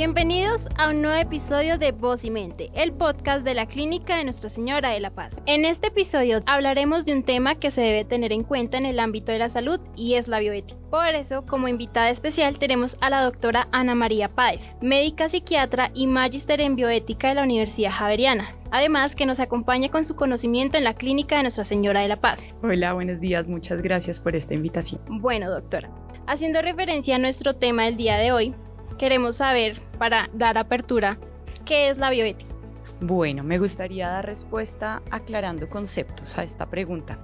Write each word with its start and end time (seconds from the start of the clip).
Bienvenidos 0.00 0.66
a 0.78 0.88
un 0.88 1.02
nuevo 1.02 1.20
episodio 1.20 1.76
de 1.76 1.92
Voz 1.92 2.24
y 2.24 2.30
Mente, 2.30 2.70
el 2.72 2.90
podcast 2.90 3.44
de 3.44 3.52
la 3.52 3.66
Clínica 3.66 4.16
de 4.16 4.24
Nuestra 4.24 4.48
Señora 4.48 4.88
de 4.88 5.00
la 5.00 5.10
Paz. 5.10 5.42
En 5.44 5.66
este 5.66 5.88
episodio 5.88 6.42
hablaremos 6.46 7.04
de 7.04 7.12
un 7.12 7.22
tema 7.22 7.56
que 7.56 7.70
se 7.70 7.82
debe 7.82 8.06
tener 8.06 8.32
en 8.32 8.42
cuenta 8.42 8.78
en 8.78 8.86
el 8.86 8.98
ámbito 8.98 9.30
de 9.30 9.38
la 9.38 9.50
salud 9.50 9.78
y 9.96 10.14
es 10.14 10.26
la 10.26 10.38
bioética. 10.38 10.80
Por 10.88 11.08
eso, 11.08 11.44
como 11.44 11.68
invitada 11.68 12.08
especial 12.08 12.58
tenemos 12.58 12.96
a 13.02 13.10
la 13.10 13.22
doctora 13.22 13.68
Ana 13.72 13.94
María 13.94 14.30
Páez, 14.30 14.68
médica 14.80 15.28
psiquiatra 15.28 15.90
y 15.92 16.06
magíster 16.06 16.62
en 16.62 16.76
bioética 16.76 17.28
de 17.28 17.34
la 17.34 17.42
Universidad 17.42 17.92
Javeriana. 17.92 18.54
Además, 18.70 19.14
que 19.14 19.26
nos 19.26 19.38
acompaña 19.38 19.90
con 19.90 20.06
su 20.06 20.16
conocimiento 20.16 20.78
en 20.78 20.84
la 20.84 20.94
Clínica 20.94 21.36
de 21.36 21.42
Nuestra 21.42 21.64
Señora 21.64 22.00
de 22.00 22.08
la 22.08 22.16
Paz. 22.16 22.40
Hola, 22.62 22.94
buenos 22.94 23.20
días, 23.20 23.48
muchas 23.48 23.82
gracias 23.82 24.18
por 24.18 24.34
esta 24.34 24.54
invitación. 24.54 25.02
Bueno, 25.20 25.50
doctora, 25.50 25.90
haciendo 26.26 26.62
referencia 26.62 27.16
a 27.16 27.18
nuestro 27.18 27.56
tema 27.56 27.84
del 27.84 27.98
día 27.98 28.16
de 28.16 28.32
hoy, 28.32 28.54
queremos 29.00 29.36
saber, 29.36 29.80
para 29.98 30.28
dar 30.34 30.58
apertura, 30.58 31.16
¿qué 31.64 31.88
es 31.88 31.96
la 31.96 32.10
bioética? 32.10 32.54
Bueno, 33.00 33.42
me 33.42 33.58
gustaría 33.58 34.06
dar 34.10 34.26
respuesta 34.26 35.00
aclarando 35.10 35.70
conceptos 35.70 36.36
a 36.36 36.44
esta 36.44 36.66
pregunta, 36.66 37.16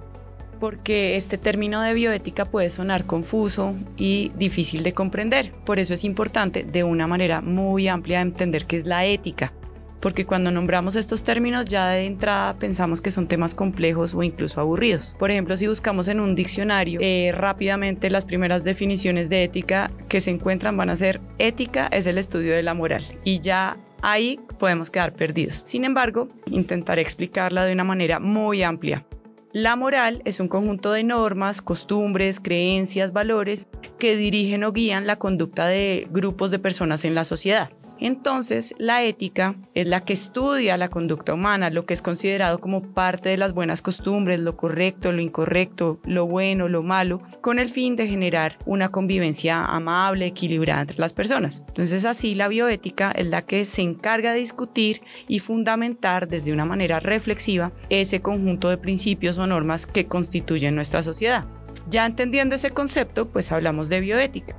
porque 0.59 1.15
este 1.15 1.37
término 1.37 1.79
de 1.83 1.93
bioética 1.93 2.45
puede 2.45 2.71
sonar 2.71 3.05
confuso 3.05 3.75
y 3.95 4.31
difícil 4.35 4.81
de 4.81 4.95
comprender. 4.95 5.51
Por 5.65 5.77
eso 5.77 5.93
es 5.93 6.03
importante 6.03 6.63
de 6.63 6.83
una 6.83 7.05
manera 7.05 7.41
muy 7.41 7.87
amplia 7.87 8.21
entender 8.21 8.65
qué 8.65 8.77
es 8.77 8.87
la 8.87 9.05
ética 9.05 9.53
porque 9.99 10.25
cuando 10.25 10.51
nombramos 10.51 10.95
estos 10.95 11.23
términos 11.23 11.65
ya 11.65 11.89
de 11.89 12.05
entrada 12.05 12.53
pensamos 12.55 13.01
que 13.01 13.11
son 13.11 13.27
temas 13.27 13.55
complejos 13.55 14.13
o 14.13 14.23
incluso 14.23 14.61
aburridos. 14.61 15.15
Por 15.19 15.31
ejemplo, 15.31 15.57
si 15.57 15.67
buscamos 15.67 16.07
en 16.07 16.19
un 16.19 16.35
diccionario, 16.35 16.99
eh, 17.01 17.31
rápidamente 17.33 18.09
las 18.09 18.25
primeras 18.25 18.63
definiciones 18.63 19.29
de 19.29 19.43
ética 19.43 19.91
que 20.07 20.19
se 20.19 20.31
encuentran 20.31 20.77
van 20.77 20.89
a 20.89 20.95
ser 20.95 21.19
ética 21.37 21.87
es 21.91 22.07
el 22.07 22.17
estudio 22.17 22.53
de 22.53 22.63
la 22.63 22.73
moral 22.73 23.03
y 23.23 23.39
ya 23.39 23.77
ahí 24.01 24.39
podemos 24.59 24.89
quedar 24.89 25.13
perdidos. 25.13 25.63
Sin 25.65 25.83
embargo, 25.83 26.27
intentaré 26.45 27.01
explicarla 27.01 27.65
de 27.65 27.73
una 27.73 27.83
manera 27.83 28.19
muy 28.19 28.63
amplia. 28.63 29.05
La 29.53 29.75
moral 29.75 30.21
es 30.25 30.39
un 30.39 30.49
conjunto 30.49 30.91
de 30.91 31.03
normas, 31.03 31.61
costumbres, 31.61 32.39
creencias, 32.39 33.13
valores 33.13 33.69
que 33.97 34.15
dirigen 34.15 34.63
o 34.63 34.71
guían 34.71 35.07
la 35.07 35.15
conducta 35.15 35.65
de 35.67 36.07
grupos 36.11 36.51
de 36.51 36.59
personas 36.59 37.05
en 37.05 37.15
la 37.15 37.23
sociedad. 37.23 37.71
Entonces, 37.99 38.75
la 38.77 39.03
ética 39.03 39.55
es 39.73 39.87
la 39.87 40.01
que 40.01 40.13
estudia 40.13 40.77
la 40.77 40.89
conducta 40.89 41.33
humana, 41.33 41.69
lo 41.69 41.85
que 41.85 41.93
es 41.93 42.01
considerado 42.01 42.59
como 42.59 42.81
parte 42.81 43.29
de 43.29 43.37
las 43.37 43.53
buenas 43.53 43.81
costumbres, 43.81 44.39
lo 44.39 44.55
correcto, 44.55 45.11
lo 45.11 45.21
incorrecto, 45.21 45.99
lo 46.05 46.27
bueno, 46.27 46.67
lo 46.67 46.83
malo, 46.83 47.21
con 47.41 47.59
el 47.59 47.69
fin 47.69 47.95
de 47.95 48.07
generar 48.07 48.57
una 48.65 48.89
convivencia 48.89 49.65
amable, 49.65 50.27
equilibrada 50.27 50.81
entre 50.81 50.99
las 50.99 51.13
personas. 51.13 51.63
Entonces, 51.67 52.05
así 52.05 52.35
la 52.35 52.47
bioética 52.47 53.11
es 53.11 53.27
la 53.27 53.41
que 53.43 53.65
se 53.65 53.81
encarga 53.81 54.33
de 54.33 54.39
discutir 54.39 55.01
y 55.27 55.39
fundamentar 55.39 56.27
desde 56.27 56.53
una 56.53 56.65
manera 56.65 56.99
reflexiva 56.99 57.71
ese 57.89 58.21
conjunto 58.21 58.69
de 58.69 58.77
principios 58.77 59.37
o 59.37 59.47
normas 59.47 59.87
que 59.87 60.07
constituyen 60.07 60.75
nuestra 60.75 61.03
sociedad. 61.03 61.45
Ya 61.89 62.05
entendiendo 62.05 62.55
ese 62.55 62.71
concepto, 62.71 63.29
pues 63.29 63.51
hablamos 63.51 63.89
de 63.89 64.01
bioética 64.01 64.55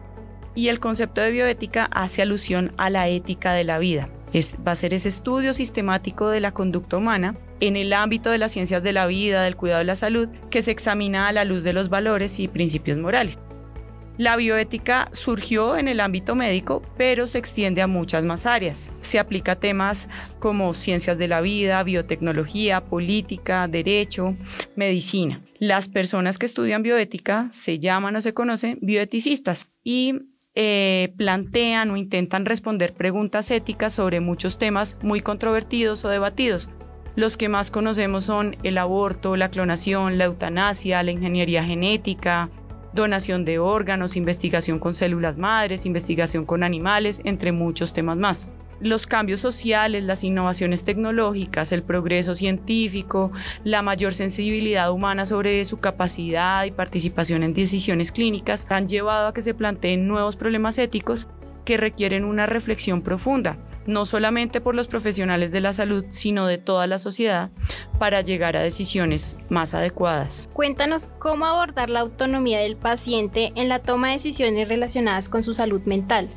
y 0.58 0.70
el 0.70 0.80
concepto 0.80 1.20
de 1.20 1.30
bioética 1.30 1.84
hace 1.84 2.20
alusión 2.20 2.72
a 2.78 2.90
la 2.90 3.06
ética 3.06 3.52
de 3.52 3.62
la 3.62 3.78
vida. 3.78 4.08
Es, 4.32 4.58
va 4.66 4.72
a 4.72 4.76
ser 4.76 4.92
ese 4.92 5.08
estudio 5.08 5.54
sistemático 5.54 6.30
de 6.30 6.40
la 6.40 6.50
conducta 6.50 6.96
humana 6.96 7.36
en 7.60 7.76
el 7.76 7.92
ámbito 7.92 8.32
de 8.32 8.38
las 8.38 8.50
ciencias 8.50 8.82
de 8.82 8.92
la 8.92 9.06
vida, 9.06 9.44
del 9.44 9.54
cuidado 9.54 9.78
de 9.78 9.84
la 9.84 9.94
salud, 9.94 10.28
que 10.50 10.62
se 10.62 10.72
examina 10.72 11.28
a 11.28 11.32
la 11.32 11.44
luz 11.44 11.62
de 11.62 11.74
los 11.74 11.90
valores 11.90 12.40
y 12.40 12.48
principios 12.48 12.98
morales. 12.98 13.38
La 14.16 14.34
bioética 14.34 15.08
surgió 15.12 15.76
en 15.76 15.86
el 15.86 16.00
ámbito 16.00 16.34
médico, 16.34 16.82
pero 16.96 17.28
se 17.28 17.38
extiende 17.38 17.80
a 17.80 17.86
muchas 17.86 18.24
más 18.24 18.44
áreas. 18.44 18.90
Se 19.00 19.20
aplica 19.20 19.52
a 19.52 19.60
temas 19.60 20.08
como 20.40 20.74
ciencias 20.74 21.18
de 21.18 21.28
la 21.28 21.40
vida, 21.40 21.80
biotecnología, 21.84 22.84
política, 22.84 23.68
derecho, 23.68 24.34
medicina. 24.74 25.40
Las 25.60 25.88
personas 25.88 26.36
que 26.36 26.46
estudian 26.46 26.82
bioética 26.82 27.48
se 27.52 27.78
llaman 27.78 28.16
o 28.16 28.20
se 28.20 28.34
conocen 28.34 28.80
bioeticistas 28.82 29.70
y 29.84 30.14
eh, 30.60 31.12
plantean 31.16 31.92
o 31.92 31.96
intentan 31.96 32.44
responder 32.44 32.92
preguntas 32.92 33.48
éticas 33.52 33.92
sobre 33.92 34.18
muchos 34.18 34.58
temas 34.58 34.98
muy 35.02 35.20
controvertidos 35.20 36.04
o 36.04 36.08
debatidos. 36.08 36.68
Los 37.14 37.36
que 37.36 37.48
más 37.48 37.70
conocemos 37.70 38.24
son 38.24 38.56
el 38.64 38.76
aborto, 38.76 39.36
la 39.36 39.50
clonación, 39.50 40.18
la 40.18 40.24
eutanasia, 40.24 41.04
la 41.04 41.12
ingeniería 41.12 41.62
genética, 41.62 42.50
donación 42.92 43.44
de 43.44 43.60
órganos, 43.60 44.16
investigación 44.16 44.80
con 44.80 44.96
células 44.96 45.38
madres, 45.38 45.86
investigación 45.86 46.44
con 46.44 46.64
animales, 46.64 47.22
entre 47.24 47.52
muchos 47.52 47.92
temas 47.92 48.16
más 48.16 48.48
los 48.80 49.06
cambios 49.06 49.40
sociales, 49.40 50.04
las 50.04 50.24
innovaciones 50.24 50.84
tecnológicas, 50.84 51.72
el 51.72 51.82
progreso 51.82 52.34
científico, 52.34 53.32
la 53.64 53.82
mayor 53.82 54.14
sensibilidad 54.14 54.90
humana 54.90 55.26
sobre 55.26 55.64
su 55.64 55.78
capacidad 55.78 56.64
y 56.64 56.70
participación 56.70 57.42
en 57.42 57.54
decisiones 57.54 58.12
clínicas 58.12 58.66
han 58.68 58.88
llevado 58.88 59.28
a 59.28 59.34
que 59.34 59.42
se 59.42 59.54
planteen 59.54 60.06
nuevos 60.06 60.36
problemas 60.36 60.78
éticos 60.78 61.28
que 61.64 61.76
requieren 61.76 62.24
una 62.24 62.46
reflexión 62.46 63.02
profunda, 63.02 63.58
no 63.86 64.06
solamente 64.06 64.60
por 64.62 64.74
los 64.74 64.88
profesionales 64.88 65.52
de 65.52 65.60
la 65.60 65.74
salud, 65.74 66.04
sino 66.08 66.46
de 66.46 66.56
toda 66.56 66.86
la 66.86 66.98
sociedad, 66.98 67.50
para 67.98 68.22
llegar 68.22 68.56
a 68.56 68.62
decisiones 68.62 69.36
más 69.50 69.74
adecuadas. 69.74 70.48
Cuéntanos 70.54 71.08
cómo 71.18 71.44
abordar 71.44 71.90
la 71.90 72.00
autonomía 72.00 72.60
del 72.60 72.76
paciente 72.76 73.52
en 73.54 73.68
la 73.68 73.80
toma 73.80 74.08
de 74.08 74.14
decisiones 74.14 74.68
relacionadas 74.68 75.28
con 75.28 75.42
su 75.42 75.54
salud 75.54 75.82
mental. 75.82 76.30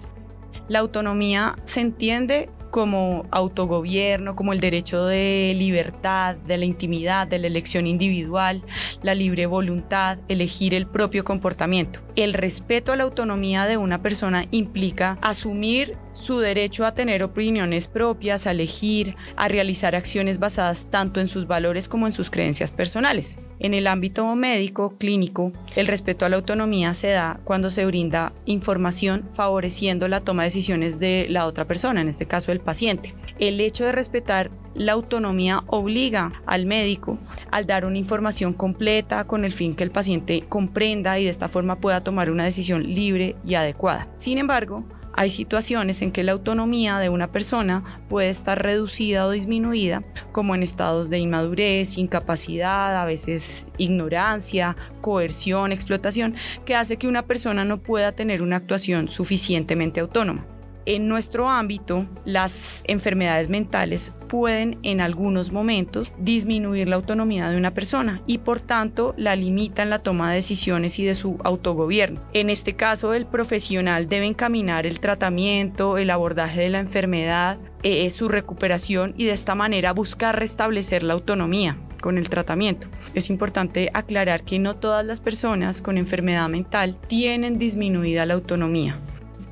La 0.72 0.80
autonomía 0.80 1.58
se 1.66 1.82
entiende 1.82 2.50
como 2.70 3.26
autogobierno, 3.30 4.38
como 4.38 4.54
el 4.54 4.62
derecho 4.62 5.06
de 5.06 5.54
libertad, 5.58 6.38
de 6.38 6.58
la 6.58 6.64
intimidad, 6.64 7.28
de 7.28 7.40
la 7.40 7.48
elección 7.48 7.88
individual, 7.88 8.64
la 9.04 9.14
libre 9.14 9.48
voluntad, 9.48 10.20
elegir 10.30 10.74
el 10.74 10.88
propio 10.88 11.26
comportamiento. 11.26 12.00
El 12.16 12.31
respeto 12.31 12.94
a 12.94 12.96
la 12.96 13.04
autonomía 13.04 13.66
de 13.66 13.76
una 13.76 14.02
persona 14.02 14.46
implica 14.52 15.18
asumir 15.20 15.98
su 16.14 16.40
derecho 16.40 16.86
a 16.86 16.96
tener 16.96 17.22
opiniones 17.22 17.90
propias, 17.90 18.48
a 18.48 18.52
elegir, 18.52 19.18
a 19.36 19.50
realizar 19.50 19.94
acciones 19.94 20.40
basadas 20.40 20.88
tanto 20.90 21.20
en 21.20 21.28
sus 21.28 21.48
valores 21.48 21.90
como 21.90 22.08
en 22.08 22.14
sus 22.14 22.30
creencias 22.30 22.72
personales. 22.72 23.40
En 23.64 23.76
el 23.76 23.86
ámbito 23.86 24.26
médico, 24.36 24.96
clínico, 24.98 25.52
el 25.76 25.86
respeto 25.86 26.26
a 26.26 26.30
la 26.30 26.38
autonomía 26.38 26.96
se 26.96 27.10
da 27.10 27.40
cuando 27.44 27.70
se 27.70 27.86
brinda 27.86 28.34
información 28.46 29.30
favoreciendo 29.36 30.08
la 30.08 30.22
toma 30.22 30.42
de 30.42 30.48
decisiones 30.48 30.98
de 30.98 31.28
la 31.30 31.46
otra 31.46 31.66
persona, 31.66 32.02
en 32.02 32.08
este 32.08 32.26
caso 32.26 32.52
el 32.52 32.60
paciente. 32.60 33.14
El 33.38 33.62
hecho 33.62 33.86
de 33.86 33.92
respetar 33.92 34.50
la 34.74 34.94
autonomía 34.94 35.64
obliga 35.68 36.32
al 36.48 36.66
médico 36.66 37.20
al 37.52 37.68
dar 37.68 37.86
una 37.86 38.00
información 38.00 38.54
completa 38.54 39.26
con 39.26 39.46
el 39.46 39.52
fin 39.52 39.76
que 39.76 39.84
el 39.84 39.92
paciente 39.92 40.44
comprenda 40.50 41.20
y 41.20 41.26
de 41.26 41.30
esta 41.30 41.48
forma 41.48 41.76
pueda 41.76 42.04
tomar 42.04 42.32
una 42.32 42.46
decisión 42.46 42.82
libre 42.82 43.36
y 43.46 43.54
adecuada. 43.54 44.08
Sin 44.16 44.40
embargo, 44.40 44.84
hay 45.14 45.30
situaciones 45.30 46.02
en 46.02 46.12
que 46.12 46.24
la 46.24 46.32
autonomía 46.32 47.00
de 47.00 47.10
una 47.10 47.32
persona 47.32 47.84
puede 48.10 48.30
estar 48.30 48.62
reducida 48.62 49.26
o 49.26 49.32
disminuida, 49.32 50.04
como 50.32 50.56
en 50.56 50.64
estados 50.64 51.10
de 51.10 51.20
inmadurez, 51.20 51.98
incapacidad, 51.98 53.02
a 53.02 53.06
veces 53.06 53.68
ignorancia, 53.78 54.76
coerción, 55.02 55.72
explotación, 55.72 56.36
que 56.66 56.76
hace 56.76 56.98
que 56.98 57.08
una 57.08 57.24
persona 57.24 57.66
no 57.66 57.78
pueda 57.78 58.12
tener 58.12 58.42
una 58.42 58.58
actuación 58.58 59.10
suficientemente 59.10 60.00
autónoma. 60.00 60.46
En 60.86 61.08
nuestro 61.08 61.47
ámbito, 61.47 62.08
las 62.25 62.84
enfermedades 62.88 63.50
mentales 63.50 64.14
pueden 64.28 64.80
en 64.81 65.00
algunos 65.00 65.52
momentos 65.52 66.08
disminuir 66.18 66.88
la 66.88 66.96
autonomía 66.96 67.50
de 67.50 67.58
una 67.58 67.74
persona 67.74 68.22
y 68.25 68.40
por 68.40 68.62
tanto 68.62 69.14
la 69.16 69.36
limitan 69.36 69.92
la 69.92 70.00
toma 70.00 70.30
de 70.30 70.38
decisiones 70.38 70.97
y 70.97 71.06
de 71.06 71.14
su 71.14 71.38
autogobierno. 71.44 72.22
En 72.33 72.50
este 72.50 72.74
caso, 72.74 73.13
el 73.13 73.28
profesional 73.28 74.10
debe 74.10 74.25
encaminar 74.25 74.88
el 74.88 75.00
tratamiento, 75.00 76.00
el 76.00 76.10
abordaje 76.10 76.62
de 76.62 76.69
la 76.69 76.80
enfermedad, 76.80 77.60
eh, 77.83 78.10
su 78.10 78.28
recuperación 78.28 79.13
y 79.18 79.25
de 79.25 79.33
esta 79.33 79.54
manera 79.54 79.94
buscar 79.94 80.39
restablecer 80.39 81.04
la 81.04 81.13
autonomía 81.13 81.78
con 82.01 82.18
el 82.18 82.30
tratamiento. 82.30 82.88
Es 83.13 83.30
importante 83.30 83.92
aclarar 83.94 84.44
que 84.44 84.57
no 84.57 84.75
todas 84.75 85.06
las 85.06 85.19
personas 85.19 85.83
con 85.83 86.00
enfermedad 86.00 86.50
mental 86.50 86.98
tienen 87.07 87.60
disminuida 87.60 88.25
la 88.25 88.33
autonomía 88.33 89.00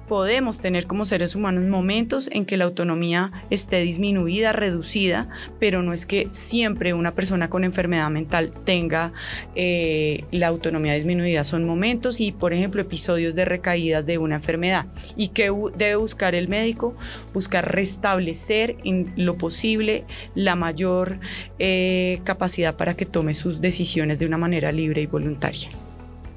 podemos 0.10 0.60
tener 0.60 0.88
como 0.88 1.06
seres 1.06 1.36
humanos 1.36 1.66
momentos 1.66 2.30
en 2.34 2.46
que 2.46 2.58
la 2.58 2.66
autonomía 2.66 3.32
esté 3.52 3.78
disminuida, 3.82 4.52
reducida, 4.52 5.30
pero 5.60 5.84
no 5.84 5.94
es 5.94 6.08
que 6.08 6.28
siempre 6.32 6.96
una 6.96 7.14
persona 7.14 7.50
con 7.50 7.64
enfermedad 7.64 8.10
mental 8.10 8.52
tenga 8.66 9.14
eh, 9.56 10.26
la 10.32 10.48
autonomía 10.48 10.96
disminuida. 10.96 11.44
Son 11.44 11.64
momentos 11.64 12.20
y, 12.22 12.32
por 12.32 12.54
ejemplo, 12.54 12.82
episodios 12.82 13.36
de 13.36 13.46
recaídas 13.46 14.04
de 14.04 14.18
una 14.18 14.36
enfermedad. 14.36 14.88
¿Y 15.16 15.28
qué 15.28 15.54
debe 15.78 15.96
buscar 15.96 16.34
el 16.34 16.48
médico? 16.48 16.96
Buscar 17.34 17.72
restablecer 17.72 18.78
en 18.84 19.14
lo 19.16 19.38
posible 19.38 20.06
la 20.34 20.56
mayor 20.56 21.20
eh, 21.60 22.20
capacidad 22.24 22.76
para 22.76 22.96
que 22.96 23.06
tome 23.06 23.36
sus 23.36 23.62
decisiones 23.62 24.18
de 24.18 24.26
una 24.26 24.40
manera 24.40 24.72
libre 24.72 25.04
y 25.04 25.06
voluntaria. 25.06 25.70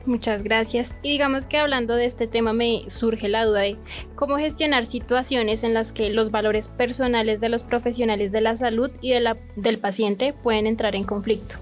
Muchas 0.05 0.43
gracias. 0.43 0.95
Y 1.03 1.13
digamos 1.13 1.47
que 1.47 1.59
hablando 1.59 1.95
de 1.95 2.07
este 2.07 2.27
tema 2.27 2.53
me 2.53 2.85
surge 2.89 3.29
la 3.29 3.45
duda 3.45 3.61
de 3.61 3.77
cómo 4.17 4.37
gestionar 4.37 4.87
situaciones 4.87 5.63
en 5.63 5.75
las 5.75 5.93
que 5.93 6.11
los 6.11 6.31
valores 6.31 6.69
personales 6.69 7.41
de 7.41 7.49
los 7.49 7.63
profesionales 7.63 8.33
de 8.33 8.41
la 8.41 8.57
salud 8.57 8.91
y 9.01 9.11
de 9.11 9.21
la, 9.21 9.37
del 9.57 9.79
paciente 9.79 10.33
pueden 10.33 10.67
entrar 10.67 10.97
en 10.97 11.05
conflicto. 11.05 11.57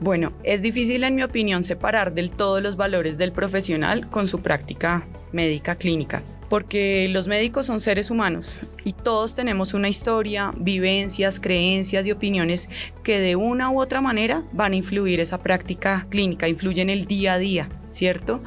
Bueno, 0.00 0.32
es 0.42 0.62
difícil 0.62 1.04
en 1.04 1.14
mi 1.14 1.22
opinión 1.22 1.62
separar 1.62 2.12
del 2.12 2.30
todo 2.30 2.60
los 2.60 2.76
valores 2.76 3.16
del 3.18 3.32
profesional 3.32 4.08
con 4.10 4.26
su 4.26 4.42
práctica 4.42 5.06
médica 5.30 5.76
clínica, 5.76 6.22
porque 6.52 7.08
los 7.08 7.28
médicos 7.28 7.64
son 7.64 7.80
seres 7.80 8.10
humanos 8.10 8.58
y 8.84 8.92
todos 8.92 9.34
tenemos 9.34 9.72
una 9.72 9.88
historia, 9.88 10.50
vivencias, 10.54 11.40
creencias 11.40 12.04
y 12.04 12.12
opiniones 12.12 12.68
que 13.02 13.20
de 13.20 13.36
una 13.36 13.70
u 13.70 13.80
otra 13.80 14.02
manera 14.02 14.42
van 14.52 14.74
a 14.74 14.76
influir 14.76 15.18
esa 15.18 15.38
práctica 15.38 16.06
clínica, 16.10 16.48
influyen 16.48 16.90
el 16.90 17.06
día 17.06 17.32
a 17.32 17.38
día, 17.38 17.70
¿cierto? 17.90 18.42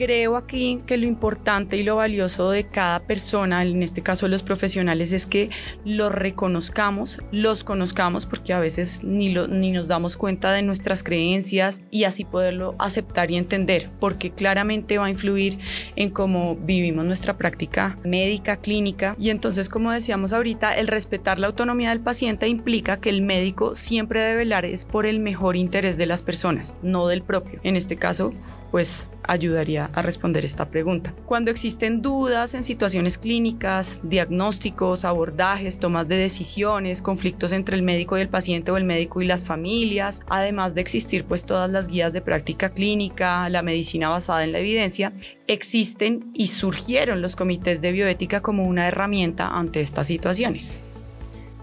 Creo 0.00 0.38
aquí 0.38 0.80
que 0.86 0.96
lo 0.96 1.04
importante 1.04 1.76
y 1.76 1.82
lo 1.82 1.96
valioso 1.96 2.50
de 2.50 2.64
cada 2.64 3.00
persona, 3.00 3.62
en 3.62 3.82
este 3.82 4.00
caso 4.00 4.28
los 4.28 4.42
profesionales, 4.42 5.12
es 5.12 5.26
que 5.26 5.50
los 5.84 6.10
reconozcamos, 6.10 7.20
los 7.32 7.64
conozcamos, 7.64 8.24
porque 8.24 8.54
a 8.54 8.60
veces 8.60 9.04
ni, 9.04 9.28
lo, 9.28 9.46
ni 9.46 9.72
nos 9.72 9.88
damos 9.88 10.16
cuenta 10.16 10.52
de 10.52 10.62
nuestras 10.62 11.02
creencias 11.02 11.82
y 11.90 12.04
así 12.04 12.24
poderlo 12.24 12.74
aceptar 12.78 13.30
y 13.30 13.36
entender, 13.36 13.90
porque 14.00 14.30
claramente 14.30 14.96
va 14.96 15.04
a 15.04 15.10
influir 15.10 15.58
en 15.96 16.08
cómo 16.08 16.56
vivimos 16.56 17.04
nuestra 17.04 17.36
práctica 17.36 17.98
médica, 18.02 18.56
clínica. 18.56 19.14
Y 19.18 19.28
entonces, 19.28 19.68
como 19.68 19.92
decíamos 19.92 20.32
ahorita, 20.32 20.78
el 20.78 20.88
respetar 20.88 21.38
la 21.38 21.48
autonomía 21.48 21.90
del 21.90 22.00
paciente 22.00 22.48
implica 22.48 23.02
que 23.02 23.10
el 23.10 23.20
médico 23.20 23.76
siempre 23.76 24.22
debe 24.22 24.38
velar 24.38 24.64
es 24.64 24.86
por 24.86 25.04
el 25.04 25.20
mejor 25.20 25.56
interés 25.56 25.98
de 25.98 26.06
las 26.06 26.22
personas, 26.22 26.78
no 26.82 27.06
del 27.06 27.20
propio. 27.20 27.60
En 27.64 27.76
este 27.76 27.96
caso, 27.96 28.32
pues 28.70 29.10
ayudaría 29.24 29.89
a 29.94 30.02
responder 30.02 30.44
esta 30.44 30.66
pregunta. 30.66 31.12
Cuando 31.26 31.50
existen 31.50 32.02
dudas 32.02 32.54
en 32.54 32.64
situaciones 32.64 33.18
clínicas, 33.18 34.00
diagnósticos, 34.02 35.04
abordajes, 35.04 35.78
tomas 35.78 36.08
de 36.08 36.16
decisiones, 36.16 37.02
conflictos 37.02 37.52
entre 37.52 37.76
el 37.76 37.82
médico 37.82 38.16
y 38.16 38.20
el 38.20 38.28
paciente 38.28 38.70
o 38.70 38.76
el 38.76 38.84
médico 38.84 39.20
y 39.22 39.26
las 39.26 39.44
familias, 39.44 40.20
además 40.28 40.74
de 40.74 40.80
existir 40.80 41.24
pues 41.24 41.44
todas 41.44 41.70
las 41.70 41.88
guías 41.88 42.12
de 42.12 42.20
práctica 42.20 42.70
clínica, 42.70 43.48
la 43.48 43.62
medicina 43.62 44.08
basada 44.08 44.44
en 44.44 44.52
la 44.52 44.58
evidencia, 44.60 45.12
existen 45.46 46.30
y 46.34 46.48
surgieron 46.48 47.22
los 47.22 47.36
comités 47.36 47.80
de 47.80 47.92
bioética 47.92 48.40
como 48.40 48.66
una 48.66 48.88
herramienta 48.88 49.48
ante 49.48 49.80
estas 49.80 50.06
situaciones. 50.06 50.80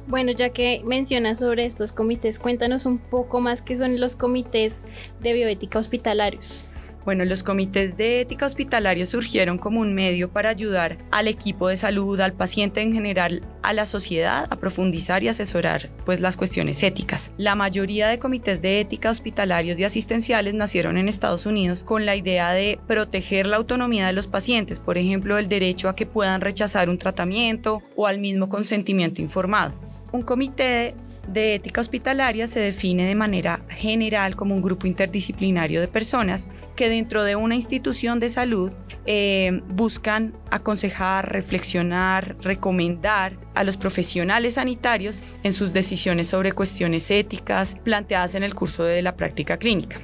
Bueno, 0.07 0.31
ya 0.31 0.49
que 0.49 0.81
mencionas 0.85 1.39
sobre 1.39 1.65
estos 1.65 1.91
comités, 1.91 2.39
cuéntanos 2.39 2.85
un 2.85 2.97
poco 2.97 3.41
más 3.41 3.61
qué 3.61 3.77
son 3.77 3.99
los 3.99 4.15
comités 4.15 4.85
de 5.21 5.33
bioética 5.33 5.79
hospitalarios. 5.79 6.65
Bueno, 7.07 7.23
los 7.23 7.41
comités 7.41 7.95
de 7.95 8.19
ética 8.19 8.45
hospitalaria 8.45 9.05
surgieron 9.05 9.57
como 9.57 9.79
un 9.79 9.93
medio 9.93 10.29
para 10.29 10.49
ayudar 10.49 10.97
al 11.09 11.29
equipo 11.29 11.69
de 11.69 11.77
salud, 11.77 12.19
al 12.19 12.33
paciente 12.33 12.81
en 12.81 12.91
general, 12.91 13.43
a 13.63 13.71
la 13.71 13.85
sociedad 13.85 14.45
a 14.49 14.57
profundizar 14.57 15.23
y 15.23 15.29
asesorar 15.29 15.89
pues 16.05 16.19
las 16.19 16.35
cuestiones 16.35 16.83
éticas. 16.83 17.31
La 17.37 17.55
mayoría 17.55 18.09
de 18.09 18.19
comités 18.19 18.61
de 18.61 18.81
ética 18.81 19.09
hospitalarios 19.09 19.79
y 19.79 19.85
asistenciales 19.85 20.53
nacieron 20.53 20.97
en 20.97 21.07
Estados 21.07 21.45
Unidos 21.45 21.85
con 21.85 22.05
la 22.05 22.17
idea 22.17 22.51
de 22.51 22.77
proteger 22.87 23.45
la 23.45 23.55
autonomía 23.55 24.07
de 24.07 24.11
los 24.11 24.27
pacientes, 24.27 24.81
por 24.81 24.97
ejemplo, 24.97 25.37
el 25.37 25.47
derecho 25.47 25.87
a 25.87 25.95
que 25.95 26.05
puedan 26.05 26.41
rechazar 26.41 26.89
un 26.89 26.97
tratamiento 26.97 27.83
o 27.95 28.07
al 28.07 28.19
mismo 28.19 28.49
consentimiento 28.49 29.21
informado. 29.21 29.73
Un 30.11 30.23
comité 30.23 30.93
de 31.27 31.55
ética 31.55 31.81
hospitalaria 31.81 32.47
se 32.47 32.59
define 32.59 33.05
de 33.05 33.15
manera 33.15 33.61
general 33.69 34.35
como 34.35 34.55
un 34.55 34.61
grupo 34.61 34.87
interdisciplinario 34.87 35.81
de 35.81 35.87
personas 35.87 36.49
que 36.75 36.89
dentro 36.89 37.23
de 37.23 37.35
una 37.35 37.55
institución 37.55 38.19
de 38.19 38.29
salud 38.29 38.71
eh, 39.05 39.61
buscan 39.69 40.33
aconsejar, 40.51 41.31
reflexionar, 41.31 42.35
recomendar 42.41 43.33
a 43.55 43.63
los 43.63 43.77
profesionales 43.77 44.55
sanitarios 44.55 45.23
en 45.43 45.53
sus 45.53 45.73
decisiones 45.73 46.27
sobre 46.27 46.51
cuestiones 46.51 47.09
éticas 47.11 47.75
planteadas 47.83 48.35
en 48.35 48.43
el 48.43 48.53
curso 48.55 48.83
de 48.83 49.01
la 49.01 49.15
práctica 49.15 49.57
clínica. 49.57 49.99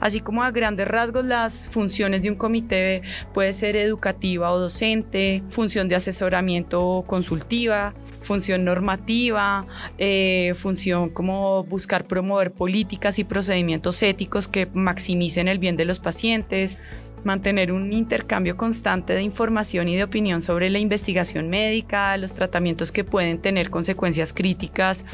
Así 0.00 0.20
como 0.20 0.42
a 0.42 0.50
grandes 0.50 0.86
rasgos 0.88 1.24
las 1.24 1.68
funciones 1.68 2.22
de 2.22 2.30
un 2.30 2.36
comité 2.36 3.02
puede 3.34 3.52
ser 3.52 3.76
educativa 3.76 4.52
o 4.52 4.58
docente, 4.58 5.42
función 5.50 5.88
de 5.88 5.96
asesoramiento 5.96 7.04
consultiva, 7.06 7.94
función 8.22 8.64
normativa, 8.64 9.66
eh, 9.98 10.52
función 10.56 11.08
como 11.10 11.64
buscar 11.64 12.04
promover 12.04 12.52
políticas 12.52 13.18
y 13.18 13.24
procedimientos 13.24 14.02
éticos 14.02 14.48
que 14.48 14.68
maximicen 14.72 15.48
el 15.48 15.58
bien 15.58 15.76
de 15.76 15.84
los 15.84 15.98
pacientes, 15.98 16.78
mantener 17.24 17.72
un 17.72 17.92
intercambio 17.92 18.56
constante 18.56 19.12
de 19.12 19.22
información 19.22 19.88
y 19.88 19.96
de 19.96 20.04
opinión 20.04 20.42
sobre 20.42 20.70
la 20.70 20.78
investigación 20.78 21.48
médica, 21.48 22.16
los 22.16 22.34
tratamientos 22.34 22.92
que 22.92 23.04
pueden 23.04 23.38
tener 23.38 23.70
consecuencias 23.70 24.32
críticas 24.32 25.04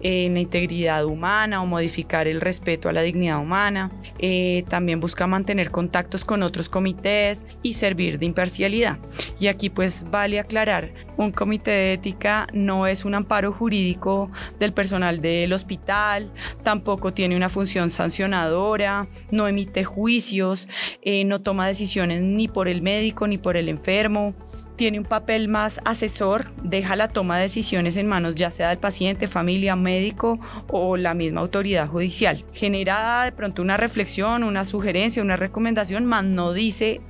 en 0.00 0.34
la 0.34 0.40
integridad 0.40 1.04
humana 1.04 1.62
o 1.62 1.66
modificar 1.66 2.28
el 2.28 2.40
respeto 2.40 2.88
a 2.88 2.92
la 2.92 3.02
dignidad 3.02 3.40
humana. 3.40 3.90
Eh, 4.18 4.64
también 4.68 5.00
busca 5.00 5.26
mantener 5.26 5.70
contactos 5.70 6.24
con 6.24 6.42
otros 6.42 6.68
comités 6.68 7.38
y 7.62 7.74
servir 7.74 8.18
de 8.18 8.26
imparcialidad. 8.26 8.98
Y 9.38 9.48
aquí 9.48 9.70
pues 9.70 10.04
vale 10.10 10.38
aclarar, 10.40 10.92
un 11.16 11.32
comité 11.32 11.70
de 11.70 11.92
ética 11.94 12.46
no 12.52 12.86
es 12.86 13.04
un 13.04 13.14
amparo 13.14 13.52
jurídico 13.52 14.30
del 14.58 14.72
personal 14.72 15.20
del 15.20 15.52
hospital, 15.52 16.30
tampoco 16.62 17.12
tiene 17.12 17.36
una 17.36 17.48
función 17.48 17.90
sancionadora, 17.90 19.06
no 19.30 19.46
emite 19.46 19.84
juicios, 19.84 20.68
eh, 21.02 21.24
no 21.24 21.42
toma 21.42 21.49
decisiones 21.66 22.22
ni 22.22 22.48
por 22.48 22.68
el 22.68 22.82
médico 22.82 23.26
ni 23.26 23.38
por 23.38 23.56
el 23.56 23.68
enfermo 23.68 24.34
tiene 24.80 24.98
un 24.98 25.04
papel 25.04 25.48
más 25.48 25.78
asesor, 25.84 26.52
deja 26.62 26.96
la 26.96 27.08
toma 27.08 27.36
de 27.36 27.42
decisiones 27.42 27.98
en 27.98 28.06
manos 28.06 28.34
ya 28.34 28.50
sea 28.50 28.70
del 28.70 28.78
paciente, 28.78 29.28
familia, 29.28 29.76
médico 29.76 30.40
o 30.68 30.96
la 30.96 31.12
misma 31.12 31.42
autoridad 31.42 31.86
judicial. 31.86 32.46
Genera 32.54 33.24
de 33.24 33.32
pronto 33.32 33.60
una 33.60 33.76
reflexión, 33.76 34.42
una 34.42 34.64
sugerencia, 34.64 35.22
una 35.22 35.36
recomendación, 35.36 36.06
mas 36.06 36.24
no 36.24 36.54
dice 36.54 37.02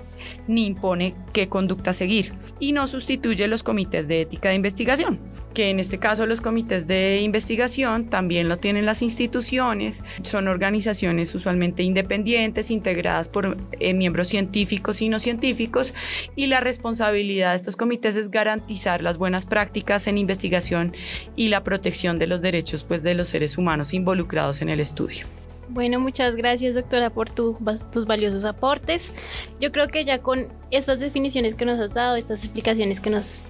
ni 0.46 0.66
impone 0.66 1.14
qué 1.32 1.48
conducta 1.48 1.92
seguir 1.92 2.32
y 2.58 2.72
no 2.72 2.86
sustituye 2.86 3.48
los 3.48 3.62
comités 3.62 4.06
de 4.06 4.20
ética 4.20 4.50
de 4.50 4.54
investigación, 4.54 5.18
que 5.54 5.70
en 5.70 5.80
este 5.80 5.98
caso 5.98 6.26
los 6.26 6.40
comités 6.40 6.86
de 6.86 7.20
investigación 7.22 8.10
también 8.10 8.48
lo 8.48 8.58
tienen 8.58 8.86
las 8.86 9.02
instituciones, 9.02 10.02
son 10.22 10.46
organizaciones 10.46 11.34
usualmente 11.34 11.82
independientes, 11.82 12.70
integradas 12.70 13.28
por 13.28 13.56
eh, 13.72 13.94
miembros 13.94 14.28
científicos 14.28 15.00
y 15.00 15.08
no 15.08 15.18
científicos 15.18 15.94
y 16.36 16.46
la 16.46 16.60
responsabilidad 16.60 17.50
de 17.50 17.56
estos 17.56 17.76
comités 17.76 18.16
es 18.16 18.30
garantizar 18.30 19.02
las 19.02 19.16
buenas 19.16 19.46
prácticas 19.46 20.06
en 20.06 20.18
investigación 20.18 20.94
y 21.36 21.48
la 21.48 21.64
protección 21.64 22.18
de 22.18 22.26
los 22.26 22.42
derechos 22.42 22.84
pues, 22.84 23.02
de 23.02 23.14
los 23.14 23.28
seres 23.28 23.58
humanos 23.58 23.94
involucrados 23.94 24.62
en 24.62 24.68
el 24.68 24.80
estudio. 24.80 25.26
Bueno, 25.70 26.00
muchas 26.00 26.34
gracias 26.34 26.74
doctora 26.74 27.10
por 27.10 27.30
tus 27.30 28.06
valiosos 28.06 28.44
aportes. 28.44 29.12
Yo 29.60 29.70
creo 29.70 29.86
que 29.86 30.04
ya 30.04 30.18
con 30.18 30.48
estas 30.72 30.98
definiciones 30.98 31.54
que 31.54 31.64
nos 31.64 31.78
has 31.78 31.94
dado, 31.94 32.16
estas 32.16 32.44
explicaciones 32.44 32.98
que 32.98 33.10
nos 33.10 33.42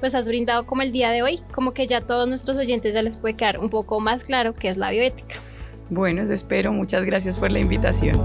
pues 0.00 0.14
has 0.14 0.26
brindado 0.26 0.66
como 0.66 0.82
el 0.82 0.92
día 0.92 1.10
de 1.10 1.22
hoy, 1.22 1.40
como 1.54 1.72
que 1.72 1.86
ya 1.86 1.98
a 1.98 2.00
todos 2.00 2.28
nuestros 2.28 2.56
oyentes 2.56 2.92
ya 2.94 3.02
les 3.02 3.16
puede 3.16 3.34
quedar 3.34 3.58
un 3.58 3.70
poco 3.70 4.00
más 4.00 4.24
claro 4.24 4.54
qué 4.54 4.68
es 4.68 4.78
la 4.78 4.90
bioética. 4.90 5.36
Bueno, 5.90 6.22
espero. 6.22 6.72
Muchas 6.72 7.04
gracias 7.04 7.38
por 7.38 7.50
la 7.50 7.60
invitación. 7.60 8.16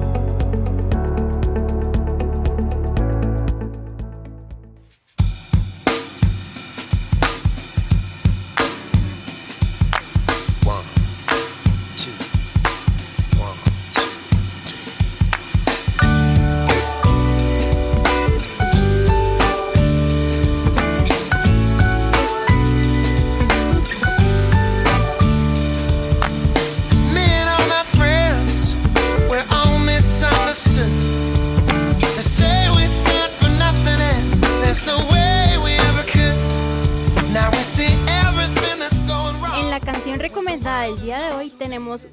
Tenemos 41.76 42.08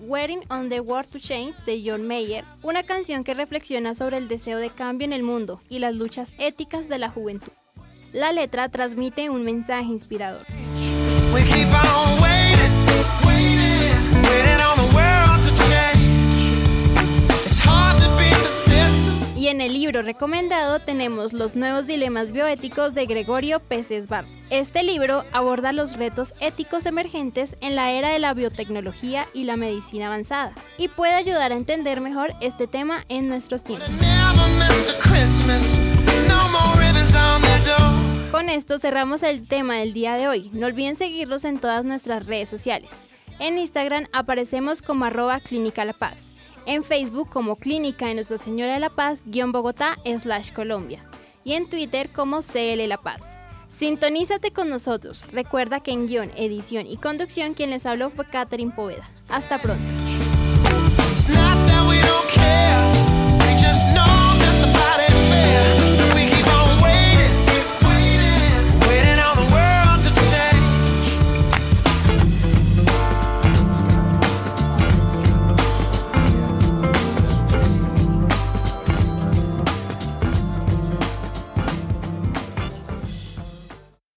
on 0.49 0.69
the 0.71 0.81
World 0.81 1.09
to 1.13 1.21
Change 1.21 1.55
de 1.67 1.85
John 1.87 2.05
Mayer, 2.05 2.45
una 2.65 2.83
canción 2.83 3.23
que 3.23 3.33
reflexiona 3.33 3.95
sobre 3.95 4.17
el 4.17 4.27
deseo 4.27 4.59
de 4.59 4.71
cambio 4.71 5.05
en 5.05 5.13
el 5.13 5.23
mundo 5.23 5.61
y 5.69 5.79
las 5.79 5.95
luchas 5.95 6.33
éticas 6.39 6.89
de 6.89 6.99
la 6.99 7.11
juventud. 7.11 7.53
La 8.13 8.33
letra 8.33 8.69
transmite 8.71 9.31
un 9.31 9.45
mensaje 9.45 9.85
inspirador. 9.85 10.45
En 19.53 19.61
el 19.61 19.75
libro 19.75 20.01
recomendado 20.01 20.81
tenemos 20.81 21.35
Los 21.35 21.57
nuevos 21.57 21.87
dilemas 21.87 22.33
bioéticos 22.33 22.95
de 22.95 23.05
Gregorio 23.05 23.61
Peces 23.61 24.09
Bar. 24.09 24.25
Este 24.49 24.83
libro 24.83 25.25
aborda 25.31 25.75
los 25.75 25.99
retos 25.99 26.33
éticos 26.41 26.87
emergentes 26.87 27.59
en 27.61 27.77
la 27.77 27.93
era 27.93 28.09
de 28.13 28.19
la 28.19 28.33
biotecnología 28.33 29.27
y 29.35 29.45
la 29.45 29.59
medicina 29.59 30.07
avanzada 30.07 30.55
y 30.79 30.89
puede 30.89 31.13
ayudar 31.13 31.53
a 31.53 31.57
entender 31.57 32.01
mejor 32.01 32.33
este 32.41 32.67
tema 32.67 33.05
en 33.11 33.29
nuestros 33.29 33.63
tiempos. 33.63 33.91
Con 38.31 38.49
esto 38.49 38.79
cerramos 38.79 39.23
el 39.23 39.47
tema 39.47 39.75
del 39.77 39.93
día 39.93 40.15
de 40.15 40.29
hoy. 40.29 40.49
No 40.55 40.67
olviden 40.67 40.97
seguirnos 40.97 41.45
en 41.45 41.59
todas 41.59 41.85
nuestras 41.85 42.25
redes 42.25 42.49
sociales. 42.49 43.05
En 43.39 43.59
Instagram 43.59 44.07
aparecemos 44.15 44.81
como 44.81 45.05
arroba 45.05 45.41
Clínica 45.41 45.85
La 45.85 45.93
Paz. 45.93 46.33
En 46.67 46.85
Facebook 46.85 47.29
como 47.29 47.57
Clínica 47.57 48.07
de 48.07 48.15
Nuestra 48.15 48.39
Señora 48.39 48.75
de 48.75 48.81
la 48.81 48.91
Paz, 48.91 49.23
guion 49.27 49.53
Bogotá, 49.53 49.97
slash 50.05 50.53
Colombia. 50.53 51.05
Y 51.45 51.55
en 51.55 51.69
Twitter 51.69 52.11
como 52.11 52.41
CL 52.41 52.87
La 52.87 52.99
Paz. 52.99 53.39
Sintonízate 53.69 54.53
con 54.53 54.69
nosotros. 54.69 55.25
Recuerda 55.33 55.81
que 55.81 55.93
en 55.93 56.07
guion, 56.07 56.31
edición 56.37 56.87
y 56.87 56.99
conducción 56.99 57.55
quien 57.55 57.71
les 57.71 57.87
habló 57.87 58.11
fue 58.11 58.27
Catherine 58.27 58.73
Poveda. 58.75 59.11
Hasta 59.29 59.59
pronto. 59.59 60.02